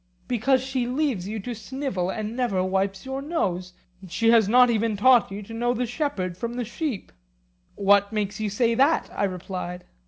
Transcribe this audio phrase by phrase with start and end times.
[0.27, 3.73] Because she leaves you to snivel, and never wipes your nose:
[4.07, 7.11] she has not even taught you to know the shepherd from the sheep.
[7.75, 9.11] What makes you say that?
[9.15, 9.83] I replied.